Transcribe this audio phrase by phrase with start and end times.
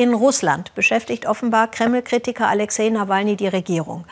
[0.00, 4.06] In Russland beschäftigt offenbar Kreml-Kritiker Alexei Nawalny die Regierung.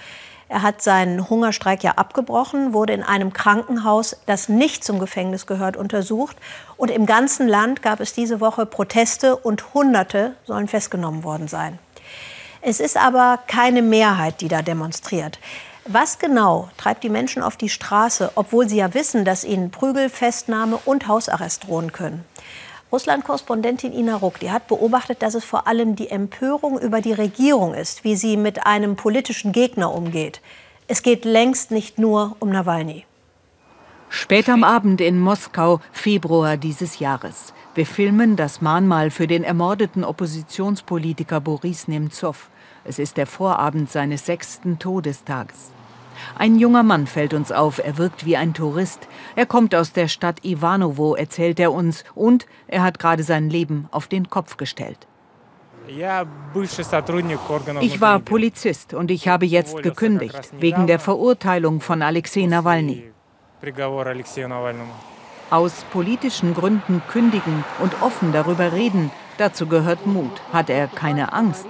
[0.51, 5.79] Er hat seinen Hungerstreik ja abgebrochen, wurde in einem Krankenhaus, das nicht zum Gefängnis gehört,
[5.79, 6.37] untersucht.
[6.77, 11.79] Und im ganzen Land gab es diese Woche Proteste und Hunderte sollen festgenommen worden sein.
[12.61, 15.39] Es ist aber keine Mehrheit, die da demonstriert.
[15.87, 20.11] Was genau treibt die Menschen auf die Straße, obwohl sie ja wissen, dass ihnen Prügel,
[20.11, 22.27] Festnahme und Hausarrest drohen können?
[22.91, 27.75] Russland-Korrespondentin Ina Ruck, die hat beobachtet, dass es vor allem die Empörung über die Regierung
[27.75, 30.41] ist, wie sie mit einem politischen Gegner umgeht.
[30.87, 33.05] Es geht längst nicht nur um Nawalny.
[34.09, 37.53] Spät am Abend in Moskau, Februar dieses Jahres.
[37.75, 42.49] Wir filmen das Mahnmal für den ermordeten Oppositionspolitiker Boris Nemtsov.
[42.85, 45.73] Es ist der Vorabend seines sechsten Todestages.
[46.37, 49.09] Ein junger Mann fällt uns auf, er wirkt wie ein Tourist.
[49.37, 53.89] Er kommt aus der Stadt Ivanovo, erzählt er uns, und er hat gerade sein Leben
[53.91, 55.07] auf den Kopf gestellt.
[57.81, 63.11] Ich war Polizist und ich habe jetzt gekündigt, wegen der Verurteilung von Alexei Nawalny.
[65.51, 70.43] Aus politischen Gründen kündigen und offen darüber reden, dazu gehört Mut.
[70.53, 71.67] Hat er keine Angst?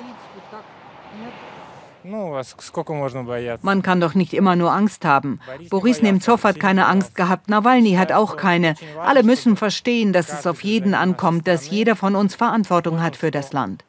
[3.62, 5.40] Man kann doch nicht immer nur Angst haben.
[5.70, 8.74] Boris Nemtsov hat keine Angst gehabt, Nawalny hat auch keine.
[9.04, 13.30] Alle müssen verstehen, dass es auf jeden ankommt, dass jeder von uns Verantwortung hat für
[13.30, 13.84] das Land.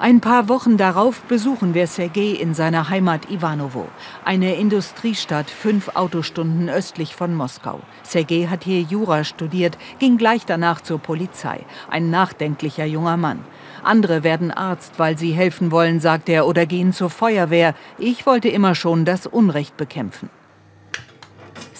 [0.00, 3.86] Ein paar Wochen darauf besuchen wir Sergei in seiner Heimat Ivanovo,
[4.24, 7.80] eine Industriestadt fünf Autostunden östlich von Moskau.
[8.02, 11.66] Sergei hat hier Jura studiert, ging gleich danach zur Polizei.
[11.90, 13.40] Ein nachdenklicher junger Mann.
[13.82, 17.74] Andere werden Arzt, weil sie helfen wollen, sagt er, oder gehen zur Feuerwehr.
[17.98, 20.30] Ich wollte immer schon das Unrecht bekämpfen.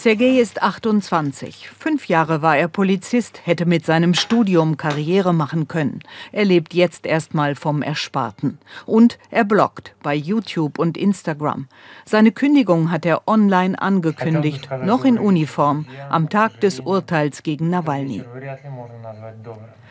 [0.02, 1.68] Sergei ist 28.
[1.78, 6.00] Fünf Jahre war er Polizist, hätte mit seinem Studium Karriere machen können.
[6.32, 8.58] Er lebt jetzt erstmal vom Ersparten.
[8.86, 11.68] Und er bloggt bei YouTube und Instagram.
[12.06, 18.25] Seine Kündigung hat er online angekündigt, noch in Uniform, am Tag des Urteils gegen Nawalny.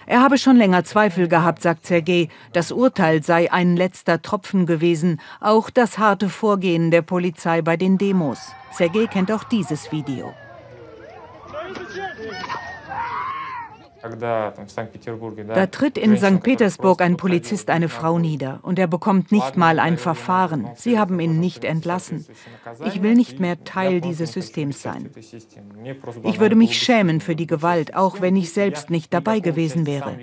[0.07, 2.29] Er habe schon länger Zweifel gehabt, sagt Sergei.
[2.51, 7.99] Das Urteil sei ein letzter Tropfen gewesen, auch das harte Vorgehen der Polizei bei den
[7.99, 8.39] Demos.
[8.71, 10.33] Sergei kennt auch dieses Video.
[14.01, 16.41] Da tritt in St.
[16.41, 20.69] Petersburg ein Polizist eine Frau nieder und er bekommt nicht mal ein Verfahren.
[20.75, 22.25] Sie haben ihn nicht entlassen.
[22.85, 25.09] Ich will nicht mehr Teil dieses Systems sein.
[26.23, 30.17] Ich würde mich schämen für die Gewalt, auch wenn ich selbst nicht dabei gewesen wäre.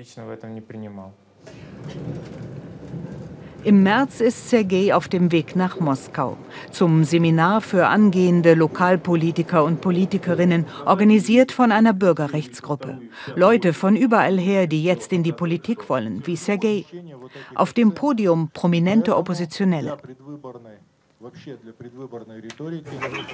[3.66, 6.37] Im März ist Sergei auf dem Weg nach Moskau
[6.71, 13.00] zum Seminar für angehende Lokalpolitiker und Politikerinnen, organisiert von einer Bürgerrechtsgruppe.
[13.34, 16.84] Leute von überall her, die jetzt in die Politik wollen, wie Sergei.
[17.56, 19.97] Auf dem Podium prominente Oppositionelle.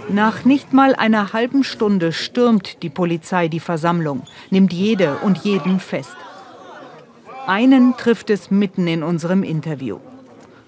[0.09, 5.79] Nach nicht mal einer halben Stunde stürmt die Polizei die Versammlung, nimmt jede und jeden
[5.79, 6.17] fest.
[7.47, 9.99] Einen trifft es mitten in unserem Interview.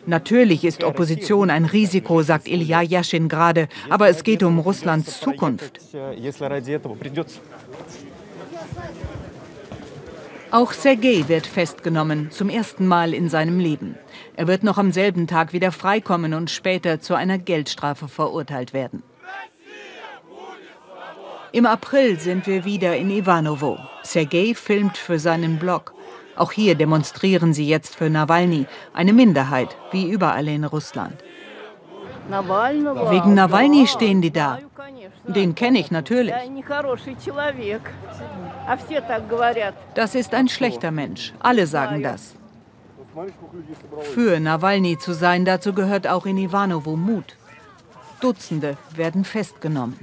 [0.06, 5.80] Natürlich ist Opposition ein Risiko, sagt Ilya Yashin gerade, aber es geht um Russlands Zukunft.
[10.50, 13.96] Auch Sergei wird festgenommen, zum ersten Mal in seinem Leben.
[14.36, 19.02] Er wird noch am selben Tag wieder freikommen und später zu einer Geldstrafe verurteilt werden.
[21.52, 23.78] Im April sind wir wieder in Ivanovo.
[24.02, 25.93] Sergei filmt für seinen Blog.
[26.36, 31.22] Auch hier demonstrieren sie jetzt für Nawalny, eine Minderheit, wie überall in Russland.
[32.28, 34.58] Wegen Nawalny stehen die da.
[35.26, 36.34] Den kenne ich natürlich.
[39.94, 41.32] Das ist ein schlechter Mensch.
[41.40, 42.34] Alle sagen das.
[44.14, 47.36] Für Nawalny zu sein, dazu gehört auch in Ivanovo Mut.
[48.20, 49.98] Dutzende werden festgenommen.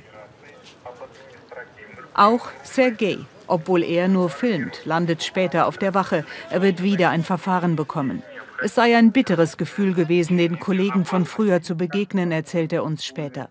[2.14, 3.20] Auch Sergei,
[3.52, 6.26] obwohl er nur filmt, landet später auf der Wache.
[6.50, 8.24] Er wird wieder ein Verfahren bekommen.
[8.64, 13.04] Es sei ein bitteres Gefühl gewesen, den Kollegen von früher zu begegnen, erzählt er uns
[13.04, 13.50] später.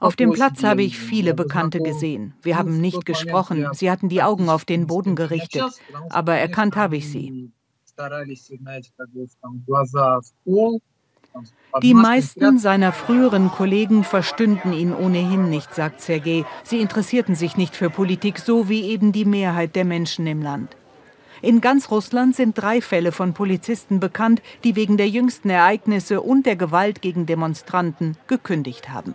[0.00, 2.34] Auf dem Platz habe ich viele Bekannte gesehen.
[2.42, 3.68] Wir haben nicht gesprochen.
[3.72, 5.64] Sie hatten die Augen auf den Boden gerichtet.
[6.10, 7.50] Aber erkannt habe ich sie.
[11.82, 16.44] Die meisten seiner früheren Kollegen verstünden ihn ohnehin nicht, sagt Sergei.
[16.64, 20.76] Sie interessierten sich nicht für Politik, so wie eben die Mehrheit der Menschen im Land.
[21.40, 26.46] In ganz Russland sind drei Fälle von Polizisten bekannt, die wegen der jüngsten Ereignisse und
[26.46, 29.14] der Gewalt gegen Demonstranten gekündigt haben.